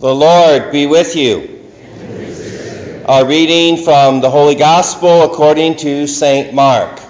The 0.00 0.14
Lord 0.14 0.70
be 0.70 0.86
with 0.86 1.16
you. 1.16 1.58
A 3.08 3.24
reading 3.26 3.82
from 3.82 4.20
the 4.20 4.30
Holy 4.30 4.54
Gospel 4.54 5.24
according 5.24 5.74
to 5.78 6.06
St. 6.06 6.54
Mark. 6.54 7.00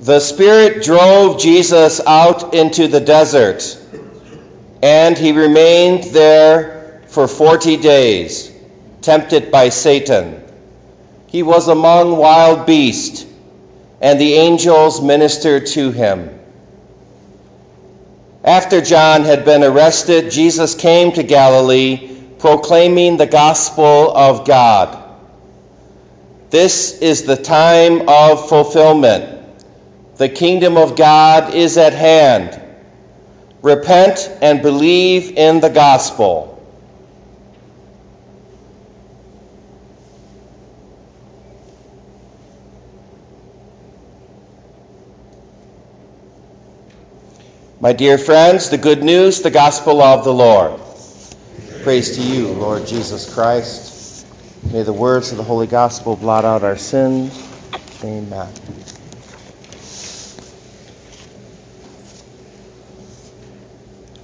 The 0.00 0.20
Spirit 0.20 0.84
drove 0.84 1.40
Jesus 1.40 2.00
out 2.06 2.54
into 2.54 2.86
the 2.86 3.00
desert, 3.00 3.76
and 4.84 5.18
he 5.18 5.32
remained 5.32 6.04
there 6.14 7.02
for 7.08 7.26
forty 7.26 7.76
days, 7.76 8.52
tempted 9.02 9.50
by 9.50 9.70
Satan. 9.70 10.40
He 11.26 11.42
was 11.42 11.66
among 11.66 12.16
wild 12.16 12.64
beasts 12.64 13.26
and 14.00 14.20
the 14.20 14.34
angels 14.34 15.00
ministered 15.00 15.66
to 15.66 15.90
him. 15.90 16.38
After 18.42 18.80
John 18.80 19.24
had 19.24 19.44
been 19.44 19.62
arrested, 19.62 20.30
Jesus 20.30 20.74
came 20.74 21.12
to 21.12 21.22
Galilee 21.22 22.16
proclaiming 22.38 23.18
the 23.18 23.26
gospel 23.26 24.16
of 24.16 24.46
God. 24.46 24.96
This 26.48 26.98
is 26.98 27.24
the 27.24 27.36
time 27.36 28.08
of 28.08 28.48
fulfillment. 28.48 29.38
The 30.16 30.30
kingdom 30.30 30.76
of 30.78 30.96
God 30.96 31.54
is 31.54 31.76
at 31.76 31.92
hand. 31.92 32.60
Repent 33.62 34.30
and 34.40 34.62
believe 34.62 35.36
in 35.36 35.60
the 35.60 35.68
gospel. 35.68 36.49
My 47.82 47.94
dear 47.94 48.18
friends, 48.18 48.68
the 48.68 48.76
good 48.76 49.02
news, 49.02 49.40
the 49.40 49.50
gospel 49.50 50.02
of 50.02 50.22
the 50.22 50.34
Lord. 50.34 50.78
Praise 51.82 52.14
to 52.16 52.22
you, 52.22 52.48
Lord 52.48 52.86
Jesus 52.86 53.32
Christ. 53.32 54.26
May 54.70 54.82
the 54.82 54.92
words 54.92 55.30
of 55.30 55.38
the 55.38 55.44
Holy 55.44 55.66
Gospel 55.66 56.14
blot 56.14 56.44
out 56.44 56.62
our 56.62 56.76
sins. 56.76 57.32
Amen. 58.04 58.52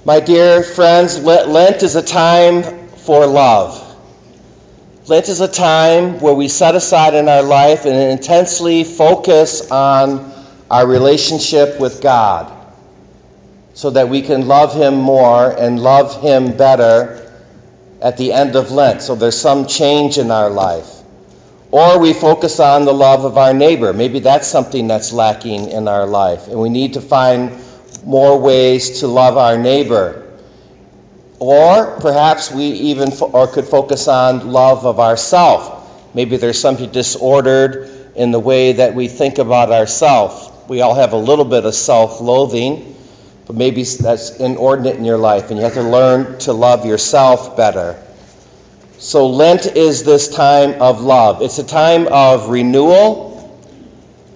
My 0.05 0.19
dear 0.19 0.61
friends, 0.61 1.19
Lent 1.23 1.81
is 1.81 1.95
a 1.95 2.03
time 2.03 2.61
for 2.89 3.25
love. 3.25 3.83
Lent 5.07 5.29
is 5.29 5.41
a 5.41 5.47
time 5.47 6.19
where 6.19 6.35
we 6.35 6.47
set 6.47 6.75
aside 6.75 7.15
in 7.15 7.27
our 7.27 7.41
life 7.41 7.85
and 7.87 7.95
intensely 7.95 8.83
focus 8.83 9.71
on 9.71 10.31
our 10.69 10.85
relationship 10.85 11.79
with 11.79 12.03
God 12.03 12.53
so 13.77 13.91
that 13.91 14.09
we 14.09 14.23
can 14.23 14.47
love 14.47 14.73
Him 14.73 14.95
more 14.95 15.51
and 15.51 15.79
love 15.79 16.19
Him 16.19 16.57
better 16.57 17.31
at 18.01 18.17
the 18.17 18.33
end 18.33 18.55
of 18.55 18.71
Lent. 18.71 19.03
So 19.03 19.13
there's 19.13 19.39
some 19.39 19.67
change 19.67 20.17
in 20.17 20.31
our 20.31 20.49
life. 20.49 20.91
Or 21.69 21.99
we 21.99 22.13
focus 22.13 22.59
on 22.59 22.85
the 22.85 22.93
love 22.93 23.23
of 23.23 23.37
our 23.37 23.53
neighbor. 23.53 23.93
Maybe 23.93 24.17
that's 24.17 24.47
something 24.47 24.87
that's 24.87 25.13
lacking 25.13 25.69
in 25.69 25.87
our 25.87 26.07
life, 26.07 26.47
and 26.47 26.59
we 26.59 26.69
need 26.69 26.95
to 26.95 27.01
find 27.01 27.51
more 28.03 28.39
ways 28.39 29.01
to 29.01 29.07
love 29.07 29.37
our 29.37 29.59
neighbor. 29.59 30.27
Or 31.37 31.99
perhaps 31.99 32.51
we 32.51 32.63
even 32.63 33.11
fo- 33.11 33.29
or 33.29 33.45
could 33.45 33.65
focus 33.65 34.07
on 34.07 34.51
love 34.51 34.87
of 34.87 34.99
ourself. 34.99 36.15
Maybe 36.15 36.37
there's 36.37 36.59
something 36.59 36.89
disordered 36.89 38.15
in 38.15 38.31
the 38.31 38.39
way 38.39 38.71
that 38.71 38.95
we 38.95 39.07
think 39.07 39.37
about 39.37 39.71
ourselves. 39.71 40.49
We 40.67 40.81
all 40.81 40.95
have 40.95 41.13
a 41.13 41.17
little 41.17 41.45
bit 41.45 41.63
of 41.63 41.75
self-loathing 41.75 42.95
but 43.47 43.55
maybe 43.55 43.83
that's 43.83 44.37
inordinate 44.37 44.97
in 44.97 45.05
your 45.05 45.17
life, 45.17 45.49
and 45.49 45.57
you 45.57 45.63
have 45.63 45.75
to 45.75 45.81
learn 45.81 46.37
to 46.39 46.51
love 46.51 46.85
yourself 46.85 47.55
better. 47.55 47.95
So, 48.97 49.27
Lent 49.27 49.65
is 49.65 50.03
this 50.03 50.27
time 50.27 50.81
of 50.81 51.01
love. 51.01 51.41
It's 51.41 51.57
a 51.57 51.63
time 51.63 52.07
of 52.07 52.49
renewal, 52.49 53.57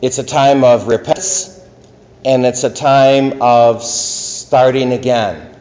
it's 0.02 0.18
a 0.18 0.24
time 0.24 0.64
of 0.64 0.88
repentance, 0.88 1.60
and 2.24 2.46
it's 2.46 2.64
a 2.64 2.70
time 2.70 3.42
of 3.42 3.84
starting 3.84 4.94
again. 4.94 5.58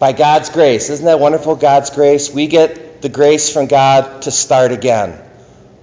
By 0.00 0.12
God's 0.12 0.50
grace. 0.50 0.90
Isn't 0.90 1.06
that 1.06 1.20
wonderful, 1.20 1.56
God's 1.56 1.90
grace? 1.90 2.32
We 2.32 2.46
get 2.46 3.00
the 3.00 3.08
grace 3.08 3.52
from 3.52 3.66
God 3.66 4.22
to 4.22 4.30
start 4.30 4.72
again. 4.72 5.20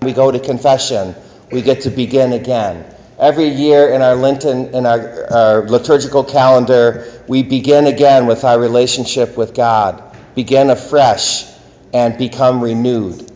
We 0.02 0.12
go 0.12 0.32
to 0.32 0.40
confession, 0.40 1.16
we 1.52 1.62
get 1.62 1.82
to 1.82 1.90
begin 1.90 2.34
again. 2.34 2.95
Every 3.18 3.48
year 3.48 3.90
in 3.90 4.02
our 4.02 4.16
Lenten, 4.16 4.76
in 4.76 4.86
our, 4.86 5.34
our, 5.34 5.70
liturgical 5.70 6.26
calendar, 6.26 7.22
we 7.28 7.44
begin 7.44 7.88
again 7.88 8.28
with 8.28 8.44
our 8.44 8.60
relationship 8.60 9.38
with 9.38 9.54
God, 9.54 10.04
begin 10.36 10.70
afresh, 10.70 11.46
and 11.94 12.18
become 12.18 12.62
renewed. 12.62 13.32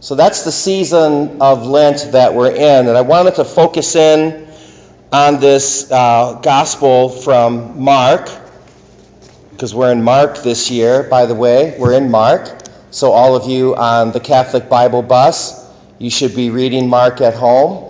So 0.00 0.14
that's 0.14 0.44
the 0.44 0.52
season 0.52 1.42
of 1.42 1.66
Lent 1.66 2.12
that 2.12 2.32
we're 2.32 2.52
in. 2.52 2.88
And 2.88 2.96
I 2.96 3.02
wanted 3.02 3.34
to 3.34 3.44
focus 3.44 3.96
in 3.96 4.48
on 5.12 5.40
this 5.40 5.92
uh, 5.92 6.40
gospel 6.42 7.10
from 7.10 7.82
Mark, 7.82 8.30
because 9.50 9.74
we're 9.74 9.92
in 9.92 10.02
Mark 10.02 10.38
this 10.38 10.70
year, 10.70 11.02
by 11.02 11.26
the 11.26 11.34
way. 11.34 11.76
We're 11.78 11.94
in 11.94 12.10
Mark. 12.10 12.48
So, 12.90 13.12
all 13.12 13.36
of 13.36 13.50
you 13.50 13.76
on 13.76 14.12
the 14.12 14.20
Catholic 14.20 14.70
Bible 14.70 15.02
bus, 15.02 15.68
you 15.98 16.08
should 16.08 16.34
be 16.34 16.48
reading 16.48 16.88
Mark 16.88 17.20
at 17.20 17.34
home. 17.34 17.87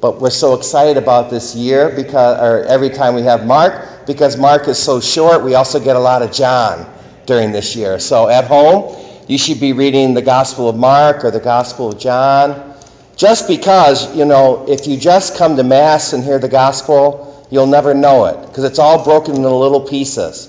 But 0.00 0.20
we're 0.20 0.30
so 0.30 0.54
excited 0.54 0.96
about 0.96 1.28
this 1.28 1.54
year 1.54 1.90
because, 1.90 2.40
or 2.40 2.64
every 2.64 2.88
time 2.88 3.14
we 3.14 3.22
have 3.22 3.46
Mark, 3.46 4.06
because 4.06 4.38
Mark 4.38 4.66
is 4.66 4.78
so 4.78 5.00
short, 5.00 5.44
we 5.44 5.54
also 5.54 5.78
get 5.78 5.96
a 5.96 6.00
lot 6.00 6.22
of 6.22 6.32
John 6.32 6.90
during 7.26 7.52
this 7.52 7.76
year. 7.76 7.98
So 7.98 8.28
at 8.28 8.46
home, 8.46 8.96
you 9.28 9.36
should 9.36 9.60
be 9.60 9.74
reading 9.74 10.14
the 10.14 10.22
Gospel 10.22 10.68
of 10.70 10.76
Mark 10.76 11.24
or 11.24 11.30
the 11.30 11.40
Gospel 11.40 11.90
of 11.92 11.98
John. 11.98 12.74
Just 13.14 13.46
because, 13.46 14.16
you 14.16 14.24
know, 14.24 14.64
if 14.66 14.86
you 14.86 14.96
just 14.96 15.36
come 15.36 15.56
to 15.56 15.62
Mass 15.62 16.14
and 16.14 16.24
hear 16.24 16.38
the 16.38 16.48
Gospel, 16.48 17.46
you'll 17.50 17.66
never 17.66 17.92
know 17.92 18.24
it 18.24 18.46
because 18.46 18.64
it's 18.64 18.78
all 18.78 19.04
broken 19.04 19.36
into 19.36 19.50
little 19.50 19.82
pieces. 19.82 20.48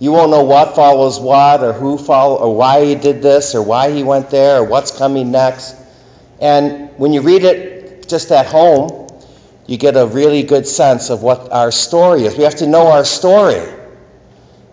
You 0.00 0.12
won't 0.12 0.30
know 0.30 0.44
what 0.44 0.74
follows 0.74 1.20
what 1.20 1.62
or 1.62 1.74
who 1.74 1.98
follow 1.98 2.36
or 2.36 2.56
why 2.56 2.84
he 2.84 2.94
did 2.94 3.20
this 3.20 3.54
or 3.54 3.62
why 3.62 3.90
he 3.90 4.02
went 4.02 4.30
there 4.30 4.60
or 4.60 4.64
what's 4.64 4.96
coming 4.96 5.30
next. 5.30 5.76
And 6.40 6.90
when 6.96 7.12
you 7.12 7.20
read 7.20 7.44
it 7.44 7.77
just 8.08 8.30
at 8.32 8.46
home, 8.46 9.08
you 9.66 9.76
get 9.76 9.96
a 9.96 10.06
really 10.06 10.42
good 10.42 10.66
sense 10.66 11.10
of 11.10 11.22
what 11.22 11.52
our 11.52 11.70
story 11.70 12.24
is. 12.24 12.36
We 12.36 12.44
have 12.44 12.56
to 12.56 12.66
know 12.66 12.88
our 12.88 13.04
story. 13.04 13.62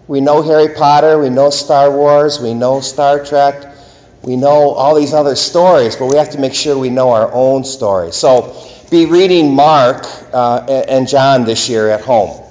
We 0.08 0.22
know 0.22 0.42
Harry 0.42 0.74
Potter, 0.74 1.20
we 1.20 1.30
know 1.30 1.50
Star 1.50 1.92
Wars, 1.92 2.40
we 2.40 2.54
know 2.54 2.80
Star 2.80 3.26
Trek, 3.26 3.76
we 4.22 4.36
know 4.36 4.72
all 4.72 4.96
these 4.96 5.14
other 5.14 5.36
stories, 5.36 5.96
but 5.96 6.08
we 6.08 6.18
have 6.18 6.32
to 6.32 6.40
make 6.40 6.54
sure 6.54 6.78
we 6.78 6.90
know 6.90 7.12
our 7.12 7.32
own 7.32 7.64
story. 7.64 8.12
So 8.12 8.56
be 8.90 9.08
reading 9.08 9.56
Mark 9.56 10.06
uh, 10.32 10.84
and 10.88 11.08
John 11.08 11.44
this 11.46 11.70
year 11.70 11.90
at 11.90 12.02
home. 12.02 12.42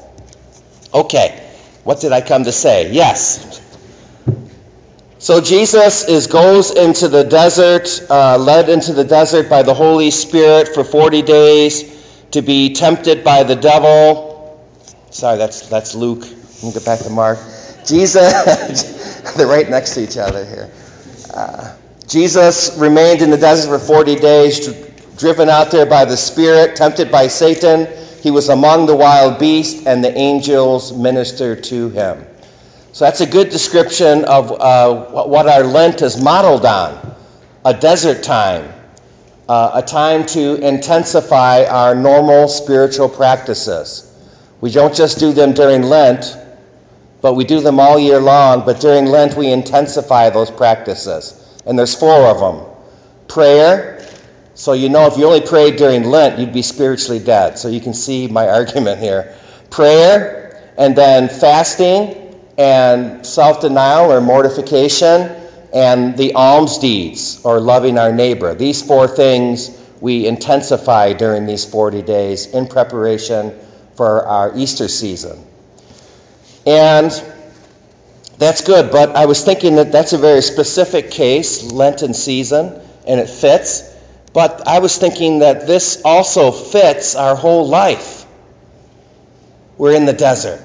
Okay, 0.92 1.40
what 1.84 2.00
did 2.00 2.12
I 2.12 2.20
come 2.20 2.44
to 2.44 2.52
say? 2.52 2.92
Yes, 2.92 3.60
so 5.24 5.40
Jesus 5.40 6.06
is, 6.06 6.26
goes 6.26 6.70
into 6.70 7.08
the 7.08 7.24
desert, 7.24 7.88
uh, 8.10 8.36
led 8.36 8.68
into 8.68 8.92
the 8.92 9.04
desert 9.04 9.48
by 9.48 9.62
the 9.62 9.72
Holy 9.72 10.10
Spirit 10.10 10.74
for 10.74 10.84
40 10.84 11.22
days 11.22 12.28
to 12.32 12.42
be 12.42 12.74
tempted 12.74 13.24
by 13.24 13.42
the 13.42 13.56
devil. 13.56 14.62
Sorry, 15.08 15.38
that's, 15.38 15.66
that's 15.70 15.94
Luke. 15.94 16.20
Let 16.20 16.62
me 16.62 16.72
get 16.74 16.84
back 16.84 16.98
to 17.00 17.08
Mark. 17.08 17.38
Jesus, 17.86 19.32
they're 19.36 19.46
right 19.46 19.66
next 19.66 19.94
to 19.94 20.02
each 20.02 20.18
other 20.18 20.44
here. 20.44 20.70
Uh, 21.32 21.74
Jesus 22.06 22.76
remained 22.76 23.22
in 23.22 23.30
the 23.30 23.38
desert 23.38 23.78
for 23.78 23.82
40 23.82 24.16
days, 24.16 24.76
driven 25.16 25.48
out 25.48 25.70
there 25.70 25.86
by 25.86 26.04
the 26.04 26.18
Spirit, 26.18 26.76
tempted 26.76 27.10
by 27.10 27.28
Satan. 27.28 27.88
He 28.20 28.30
was 28.30 28.50
among 28.50 28.84
the 28.84 28.94
wild 28.94 29.38
beasts, 29.38 29.86
and 29.86 30.04
the 30.04 30.14
angels 30.14 30.92
ministered 30.92 31.64
to 31.64 31.88
him. 31.88 32.26
So 32.94 33.06
that's 33.06 33.20
a 33.20 33.26
good 33.26 33.50
description 33.50 34.24
of 34.24 34.52
uh, 34.52 35.24
what 35.24 35.48
our 35.48 35.64
Lent 35.64 36.00
is 36.00 36.22
modeled 36.22 36.64
on 36.64 37.16
a 37.64 37.74
desert 37.74 38.22
time, 38.22 38.72
uh, 39.48 39.72
a 39.74 39.82
time 39.82 40.26
to 40.26 40.54
intensify 40.54 41.64
our 41.64 41.96
normal 41.96 42.46
spiritual 42.46 43.08
practices. 43.08 44.16
We 44.60 44.70
don't 44.70 44.94
just 44.94 45.18
do 45.18 45.32
them 45.32 45.54
during 45.54 45.82
Lent, 45.82 46.36
but 47.20 47.34
we 47.34 47.42
do 47.42 47.58
them 47.58 47.80
all 47.80 47.98
year 47.98 48.20
long. 48.20 48.64
But 48.64 48.78
during 48.80 49.06
Lent, 49.06 49.34
we 49.34 49.50
intensify 49.50 50.30
those 50.30 50.52
practices. 50.52 51.34
And 51.66 51.76
there's 51.76 51.96
four 51.96 52.28
of 52.28 52.38
them 52.38 52.64
prayer. 53.26 54.06
So, 54.54 54.72
you 54.72 54.88
know, 54.88 55.08
if 55.08 55.18
you 55.18 55.26
only 55.26 55.40
prayed 55.40 55.78
during 55.78 56.04
Lent, 56.04 56.38
you'd 56.38 56.52
be 56.52 56.62
spiritually 56.62 57.18
dead. 57.18 57.58
So, 57.58 57.66
you 57.66 57.80
can 57.80 57.92
see 57.92 58.28
my 58.28 58.48
argument 58.60 59.00
here. 59.00 59.34
Prayer, 59.68 60.62
and 60.78 60.94
then 60.94 61.28
fasting 61.28 62.23
and 62.56 63.26
self 63.26 63.60
denial 63.60 64.12
or 64.12 64.20
mortification, 64.20 65.30
and 65.72 66.16
the 66.16 66.34
alms 66.34 66.78
deeds 66.78 67.40
or 67.44 67.60
loving 67.60 67.98
our 67.98 68.12
neighbor. 68.12 68.54
These 68.54 68.82
four 68.82 69.08
things 69.08 69.80
we 70.00 70.26
intensify 70.26 71.14
during 71.14 71.46
these 71.46 71.64
40 71.64 72.02
days 72.02 72.46
in 72.46 72.66
preparation 72.66 73.58
for 73.96 74.26
our 74.26 74.56
Easter 74.56 74.88
season. 74.88 75.44
And 76.66 77.10
that's 78.38 78.62
good, 78.62 78.90
but 78.90 79.16
I 79.16 79.26
was 79.26 79.44
thinking 79.44 79.76
that 79.76 79.92
that's 79.92 80.12
a 80.12 80.18
very 80.18 80.42
specific 80.42 81.10
case, 81.10 81.70
Lenten 81.72 82.14
season, 82.14 82.80
and 83.06 83.20
it 83.20 83.28
fits. 83.28 83.90
But 84.32 84.66
I 84.66 84.80
was 84.80 84.96
thinking 84.96 85.40
that 85.40 85.66
this 85.66 86.02
also 86.04 86.50
fits 86.50 87.14
our 87.14 87.36
whole 87.36 87.68
life. 87.68 88.26
We're 89.78 89.94
in 89.94 90.04
the 90.04 90.12
desert. 90.12 90.60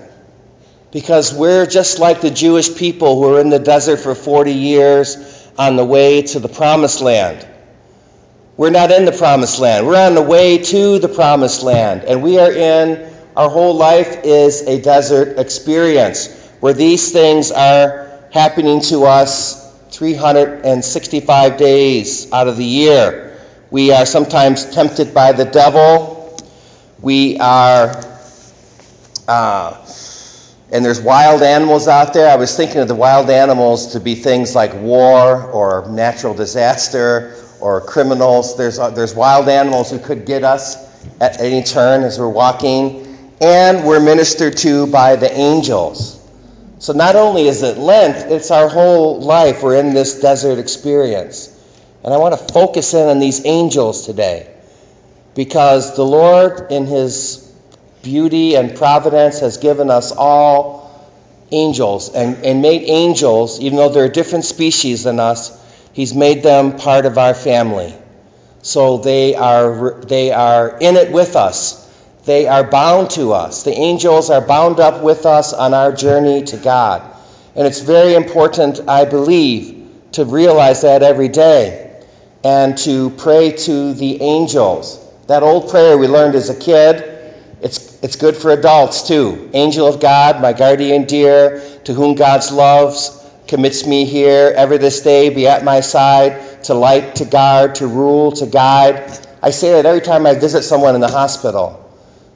Because 0.91 1.33
we're 1.33 1.65
just 1.65 1.99
like 1.99 2.21
the 2.21 2.31
Jewish 2.31 2.75
people 2.75 3.21
who 3.21 3.29
were 3.29 3.41
in 3.41 3.49
the 3.49 3.59
desert 3.59 3.97
for 3.97 4.15
40 4.15 4.53
years 4.53 5.17
on 5.57 5.75
the 5.75 5.85
way 5.85 6.21
to 6.23 6.39
the 6.39 6.49
promised 6.49 7.01
land. 7.01 7.47
We're 8.57 8.71
not 8.71 8.91
in 8.91 9.05
the 9.05 9.11
promised 9.11 9.59
land. 9.59 9.87
We're 9.87 10.05
on 10.05 10.15
the 10.15 10.21
way 10.21 10.57
to 10.57 10.99
the 10.99 11.07
promised 11.07 11.63
land. 11.63 12.03
And 12.03 12.21
we 12.21 12.39
are 12.39 12.51
in, 12.51 13.09
our 13.35 13.49
whole 13.49 13.75
life 13.75 14.21
is 14.23 14.63
a 14.63 14.81
desert 14.81 15.37
experience 15.39 16.27
where 16.59 16.73
these 16.73 17.11
things 17.11 17.51
are 17.51 18.09
happening 18.31 18.81
to 18.81 19.05
us 19.05 19.65
365 19.91 21.57
days 21.57 22.31
out 22.31 22.47
of 22.47 22.57
the 22.57 22.65
year. 22.65 23.39
We 23.71 23.91
are 23.91 24.05
sometimes 24.05 24.65
tempted 24.73 25.13
by 25.13 25.31
the 25.31 25.45
devil. 25.45 26.37
We 27.01 27.37
are, 27.39 28.03
uh, 29.27 29.85
and 30.71 30.85
there's 30.85 31.01
wild 31.01 31.41
animals 31.41 31.87
out 31.87 32.13
there. 32.13 32.29
I 32.29 32.35
was 32.35 32.55
thinking 32.55 32.79
of 32.81 32.87
the 32.87 32.95
wild 32.95 33.29
animals 33.29 33.93
to 33.93 33.99
be 33.99 34.15
things 34.15 34.53
like 34.53 34.73
war 34.75 35.43
or 35.51 35.89
natural 35.89 36.35
disaster 36.35 37.35
or 37.59 37.81
criminals. 37.81 38.55
There's, 38.55 38.77
uh, 38.77 38.91
there's 38.91 39.15
wild 39.15 39.49
animals 39.49 39.89
who 39.89 39.97
could 39.97 40.25
get 40.25 40.43
us 40.43 40.77
at 41.19 41.39
any 41.41 41.63
turn 41.63 42.03
as 42.03 42.19
we're 42.19 42.29
walking. 42.29 43.05
And 43.41 43.87
we're 43.87 43.99
ministered 44.01 44.57
to 44.57 44.85
by 44.87 45.15
the 45.15 45.31
angels. 45.31 46.17
So 46.79 46.93
not 46.93 47.15
only 47.15 47.47
is 47.47 47.63
it 47.63 47.77
Lent, 47.77 48.31
it's 48.31 48.51
our 48.51 48.69
whole 48.69 49.21
life. 49.21 49.63
We're 49.63 49.77
in 49.77 49.93
this 49.93 50.21
desert 50.21 50.59
experience. 50.59 51.55
And 52.03 52.13
I 52.13 52.17
want 52.17 52.37
to 52.37 52.53
focus 52.53 52.93
in 52.93 53.07
on 53.07 53.19
these 53.19 53.45
angels 53.45 54.05
today 54.05 54.53
because 55.35 55.95
the 55.95 56.05
Lord, 56.05 56.71
in 56.71 56.85
His 56.85 57.48
beauty 58.01 58.55
and 58.55 58.75
providence, 58.75 59.39
has 59.39 59.57
given 59.57 59.89
us 59.89 60.11
all 60.11 60.79
angels 61.51 62.13
and, 62.13 62.43
and 62.45 62.61
made 62.61 62.83
angels, 62.83 63.59
even 63.59 63.77
though 63.77 63.89
they're 63.89 64.05
a 64.05 64.09
different 64.09 64.45
species 64.45 65.03
than 65.03 65.19
us, 65.19 65.57
He's 65.93 66.13
made 66.13 66.43
them 66.43 66.77
part 66.77 67.05
of 67.05 67.17
our 67.17 67.33
family. 67.33 67.93
So 68.61 68.97
they 68.97 69.35
are, 69.35 69.99
they 70.01 70.31
are 70.31 70.77
in 70.79 70.95
it 70.95 71.11
with 71.11 71.35
us. 71.35 71.85
They 72.25 72.47
are 72.47 72.63
bound 72.63 73.11
to 73.11 73.33
us. 73.33 73.63
The 73.63 73.73
angels 73.73 74.29
are 74.29 74.45
bound 74.45 74.79
up 74.79 75.01
with 75.01 75.25
us 75.25 75.51
on 75.51 75.73
our 75.73 75.91
journey 75.91 76.43
to 76.43 76.57
God. 76.57 77.01
And 77.55 77.65
it's 77.65 77.81
very 77.81 78.13
important, 78.13 78.87
I 78.87 79.05
believe, 79.05 79.89
to 80.13 80.25
realize 80.25 80.81
that 80.81 81.01
every 81.01 81.27
day 81.27 82.01
and 82.43 82.77
to 82.79 83.09
pray 83.11 83.51
to 83.51 83.93
the 83.93 84.21
angels. 84.21 85.05
That 85.27 85.43
old 85.43 85.69
prayer 85.69 85.97
we 85.97 86.07
learned 86.07 86.35
as 86.35 86.49
a 86.49 86.59
kid, 86.59 87.03
it's, 87.61 87.88
it's 88.01 88.15
good 88.15 88.37
for 88.37 88.51
adults 88.51 89.07
too. 89.07 89.49
Angel 89.53 89.87
of 89.87 89.99
God, 89.99 90.41
my 90.41 90.53
guardian 90.53 91.05
dear, 91.05 91.61
to 91.83 91.93
whom 91.93 92.15
God's 92.15 92.51
loves 92.51 93.15
commits 93.47 93.85
me 93.85 94.05
here, 94.05 94.53
ever 94.55 94.77
this 94.77 95.01
day 95.01 95.29
be 95.29 95.47
at 95.47 95.63
my 95.63 95.81
side, 95.81 96.63
to 96.63 96.73
light, 96.73 97.15
to 97.15 97.25
guard, 97.25 97.75
to 97.75 97.87
rule, 97.87 98.31
to 98.33 98.45
guide. 98.45 99.11
I 99.41 99.49
say 99.49 99.71
that 99.71 99.85
every 99.85 100.01
time 100.01 100.25
I 100.25 100.35
visit 100.35 100.63
someone 100.63 100.95
in 100.95 101.01
the 101.01 101.09
hospital. 101.09 101.85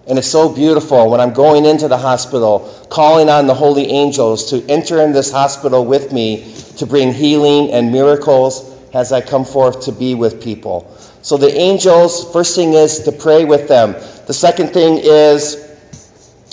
And 0.05 0.17
it's 0.17 0.27
so 0.27 0.53
beautiful 0.53 1.09
when 1.09 1.21
I'm 1.21 1.31
going 1.31 1.65
into 1.65 1.87
the 1.87 1.97
hospital, 1.97 2.69
calling 2.89 3.29
on 3.29 3.47
the 3.47 3.53
holy 3.53 3.85
angels 3.85 4.49
to 4.49 4.65
enter 4.69 5.01
in 5.01 5.13
this 5.13 5.31
hospital 5.31 5.85
with 5.85 6.11
me 6.11 6.53
to 6.77 6.85
bring 6.85 7.13
healing 7.13 7.71
and 7.71 7.91
miracles 7.91 8.69
as 8.93 9.13
I 9.13 9.21
come 9.21 9.45
forth 9.45 9.85
to 9.85 9.91
be 9.93 10.13
with 10.13 10.43
people. 10.43 10.93
So 11.23 11.37
the 11.37 11.49
angels, 11.49 12.29
first 12.33 12.53
thing 12.53 12.73
is 12.73 12.99
to 13.03 13.13
pray 13.13 13.45
with 13.45 13.69
them. 13.69 13.93
The 14.27 14.33
second 14.33 14.73
thing 14.73 14.99
is 15.01 15.55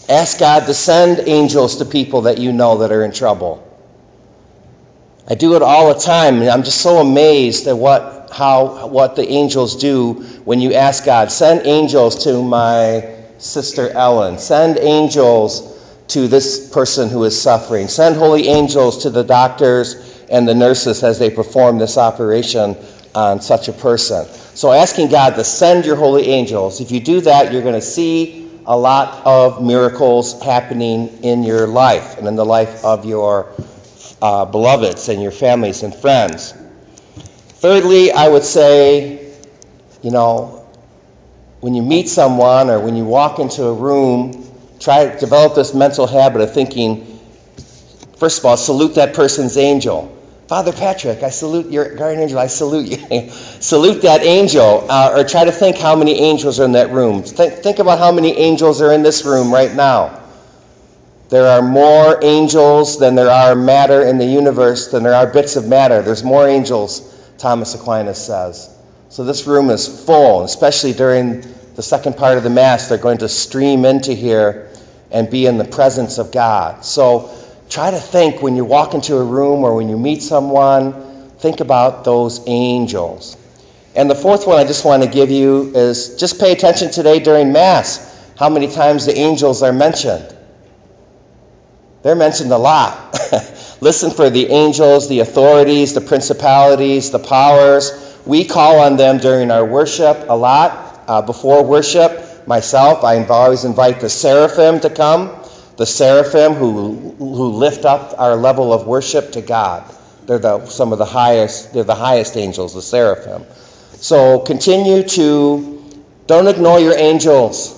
ask 0.08 0.38
God 0.38 0.66
to 0.66 0.74
send 0.74 1.28
angels 1.28 1.78
to 1.78 1.84
people 1.84 2.22
that 2.22 2.38
you 2.38 2.52
know 2.52 2.78
that 2.78 2.92
are 2.92 3.04
in 3.04 3.10
trouble. 3.10 3.66
I 5.28 5.34
do 5.34 5.56
it 5.56 5.62
all 5.62 5.92
the 5.92 5.98
time, 5.98 6.40
and 6.40 6.48
I'm 6.48 6.62
just 6.62 6.80
so 6.80 6.98
amazed 6.98 7.66
at 7.66 7.76
what 7.76 8.30
how 8.32 8.86
what 8.86 9.16
the 9.16 9.28
angels 9.28 9.74
do 9.74 10.14
when 10.44 10.60
you 10.60 10.74
ask 10.74 11.04
God, 11.04 11.32
send 11.32 11.66
angels 11.66 12.24
to 12.24 12.40
my 12.40 13.16
sister 13.38 13.88
Ellen, 13.88 14.38
send 14.38 14.78
angels 14.78 15.78
to 16.08 16.28
this 16.28 16.70
person 16.70 17.08
who 17.08 17.24
is 17.24 17.40
suffering, 17.40 17.88
send 17.88 18.14
holy 18.14 18.46
angels 18.46 19.02
to 19.02 19.10
the 19.10 19.24
doctors 19.24 20.24
and 20.30 20.46
the 20.46 20.54
nurses 20.54 21.02
as 21.02 21.18
they 21.18 21.30
perform 21.30 21.78
this 21.78 21.98
operation 21.98 22.76
on 23.14 23.40
such 23.40 23.68
a 23.68 23.72
person. 23.72 24.26
So 24.54 24.72
asking 24.72 25.08
God 25.08 25.36
to 25.36 25.44
send 25.44 25.84
your 25.84 25.96
holy 25.96 26.26
angels, 26.26 26.80
if 26.80 26.90
you 26.90 27.00
do 27.00 27.20
that, 27.22 27.52
you're 27.52 27.62
going 27.62 27.74
to 27.74 27.80
see 27.80 28.48
a 28.66 28.76
lot 28.76 29.26
of 29.26 29.62
miracles 29.62 30.40
happening 30.42 31.08
in 31.24 31.42
your 31.42 31.66
life 31.66 32.18
and 32.18 32.28
in 32.28 32.36
the 32.36 32.44
life 32.44 32.84
of 32.84 33.04
your 33.04 33.52
uh, 34.22 34.44
beloveds 34.44 35.08
and 35.08 35.22
your 35.22 35.32
families 35.32 35.82
and 35.82 35.94
friends. 35.94 36.54
Thirdly, 37.60 38.12
I 38.12 38.28
would 38.28 38.44
say, 38.44 39.34
you 40.02 40.10
know, 40.10 40.68
when 41.60 41.74
you 41.74 41.82
meet 41.82 42.08
someone 42.08 42.70
or 42.70 42.80
when 42.80 42.96
you 42.96 43.04
walk 43.04 43.38
into 43.38 43.64
a 43.64 43.74
room, 43.74 44.46
try 44.78 45.06
to 45.06 45.18
develop 45.18 45.54
this 45.54 45.74
mental 45.74 46.06
habit 46.06 46.40
of 46.40 46.54
thinking, 46.54 47.20
first 48.16 48.38
of 48.38 48.44
all, 48.46 48.56
salute 48.56 48.94
that 48.94 49.14
person's 49.14 49.56
angel. 49.56 50.16
Father 50.50 50.72
Patrick, 50.72 51.22
I 51.22 51.30
salute 51.30 51.70
your 51.70 51.94
guardian 51.94 52.24
angel. 52.24 52.40
I 52.40 52.48
salute 52.48 52.88
you. 52.88 53.30
salute 53.60 54.02
that 54.02 54.24
angel. 54.24 54.84
Uh, 54.90 55.14
or 55.18 55.22
try 55.22 55.44
to 55.44 55.52
think 55.52 55.78
how 55.78 55.94
many 55.94 56.18
angels 56.18 56.58
are 56.58 56.64
in 56.64 56.72
that 56.72 56.90
room. 56.90 57.22
Think, 57.22 57.62
think 57.62 57.78
about 57.78 58.00
how 58.00 58.10
many 58.10 58.36
angels 58.36 58.82
are 58.82 58.92
in 58.92 59.04
this 59.04 59.24
room 59.24 59.54
right 59.54 59.72
now. 59.72 60.20
There 61.28 61.46
are 61.46 61.62
more 61.62 62.18
angels 62.24 62.98
than 62.98 63.14
there 63.14 63.30
are 63.30 63.54
matter 63.54 64.02
in 64.02 64.18
the 64.18 64.26
universe, 64.26 64.88
than 64.88 65.04
there 65.04 65.14
are 65.14 65.28
bits 65.28 65.54
of 65.54 65.68
matter. 65.68 66.02
There's 66.02 66.24
more 66.24 66.48
angels, 66.48 67.16
Thomas 67.38 67.76
Aquinas 67.76 68.18
says. 68.18 68.76
So 69.08 69.22
this 69.22 69.46
room 69.46 69.70
is 69.70 70.04
full, 70.04 70.42
especially 70.42 70.94
during 70.94 71.44
the 71.76 71.82
second 71.84 72.16
part 72.16 72.38
of 72.38 72.42
the 72.42 72.50
Mass. 72.50 72.88
They're 72.88 72.98
going 72.98 73.18
to 73.18 73.28
stream 73.28 73.84
into 73.84 74.14
here 74.14 74.68
and 75.12 75.30
be 75.30 75.46
in 75.46 75.58
the 75.58 75.64
presence 75.64 76.18
of 76.18 76.32
God. 76.32 76.84
So 76.84 77.36
try 77.70 77.92
to 77.92 78.00
think 78.00 78.42
when 78.42 78.56
you 78.56 78.64
walk 78.64 78.94
into 78.94 79.16
a 79.16 79.24
room 79.24 79.62
or 79.62 79.76
when 79.76 79.88
you 79.88 79.96
meet 79.96 80.22
someone, 80.22 81.30
think 81.38 81.60
about 81.60 82.04
those 82.04 82.42
angels. 82.46 83.36
And 83.94 84.10
the 84.10 84.14
fourth 84.14 84.46
one 84.46 84.58
I 84.58 84.64
just 84.64 84.84
want 84.84 85.04
to 85.04 85.08
give 85.08 85.30
you 85.30 85.72
is 85.74 86.16
just 86.16 86.40
pay 86.40 86.52
attention 86.52 86.90
today 86.90 87.20
during 87.20 87.52
Mass 87.52 88.08
how 88.36 88.48
many 88.48 88.68
times 88.68 89.06
the 89.06 89.16
angels 89.16 89.62
are 89.62 89.72
mentioned. 89.72 90.34
They're 92.02 92.16
mentioned 92.16 92.50
a 92.50 92.58
lot. 92.58 93.16
Listen 93.80 94.10
for 94.10 94.30
the 94.30 94.46
angels, 94.46 95.08
the 95.08 95.20
authorities, 95.20 95.94
the 95.94 96.00
principalities, 96.00 97.10
the 97.10 97.18
powers. 97.18 97.92
We 98.26 98.44
call 98.46 98.80
on 98.80 98.96
them 98.96 99.18
during 99.18 99.50
our 99.50 99.64
worship 99.64 100.26
a 100.28 100.36
lot. 100.36 101.04
Uh, 101.06 101.22
before 101.22 101.64
worship, 101.64 102.46
myself, 102.46 103.04
I 103.04 103.22
always 103.26 103.64
invite 103.64 104.00
the 104.00 104.08
seraphim 104.08 104.80
to 104.80 104.90
come 104.90 105.39
the 105.80 105.86
seraphim 105.86 106.52
who, 106.52 107.14
who 107.16 107.52
lift 107.52 107.86
up 107.86 108.14
our 108.18 108.36
level 108.36 108.70
of 108.74 108.86
worship 108.86 109.32
to 109.32 109.40
God. 109.40 109.82
They're 110.26 110.38
the, 110.38 110.66
some 110.66 110.92
of 110.92 110.98
the 110.98 111.06
highest, 111.06 111.72
they're 111.72 111.84
the 111.84 111.94
highest 111.94 112.36
angels, 112.36 112.74
the 112.74 112.82
seraphim. 112.82 113.46
So 113.92 114.40
continue 114.40 115.04
to, 115.04 115.82
don't 116.26 116.46
ignore 116.48 116.78
your 116.78 116.98
angels. 116.98 117.74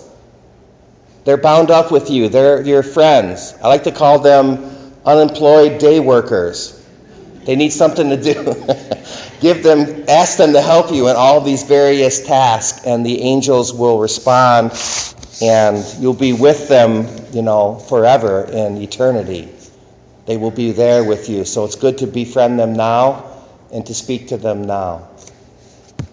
They're 1.23 1.37
bound 1.37 1.71
up 1.71 1.92
with 1.92 2.11
you. 2.11 2.28
They're 2.28 2.62
your 2.62 2.82
friends. 2.82 3.54
I 3.62 3.68
like 3.68 3.85
to 3.85 3.92
call 3.92 4.18
them 4.18 4.94
unemployed 5.06 5.78
day 5.78 6.00
workers. 6.00 6.76
They 7.44 7.54
need 7.54 7.71
something 7.71 8.09
to 8.09 8.16
do. 8.16 8.35
Give 9.40 9.62
them, 9.62 10.06
ask 10.09 10.38
them 10.38 10.54
to 10.54 10.61
help 10.61 10.90
you 10.90 11.06
in 11.06 11.14
all 11.14 11.40
these 11.40 11.62
various 11.62 12.26
tasks, 12.26 12.85
and 12.85 13.06
the 13.06 13.21
angels 13.23 13.73
will 13.73 14.00
respond 14.00 14.73
and 15.42 15.84
you'll 15.99 16.14
be 16.14 16.32
with 16.32 16.68
them, 16.68 17.08
you 17.32 17.42
know, 17.42 17.75
forever 17.75 18.44
in 18.44 18.76
eternity. 18.76 19.49
They 20.25 20.37
will 20.37 20.52
be 20.52 20.70
there 20.70 21.02
with 21.02 21.28
you. 21.28 21.44
So 21.44 21.64
it's 21.64 21.75
good 21.75 21.99
to 21.99 22.06
befriend 22.06 22.61
them 22.61 22.75
now 22.75 23.25
and 23.72 23.84
to 23.87 23.94
speak 23.94 24.28
to 24.28 24.37
them 24.37 24.62
now. 24.66 25.08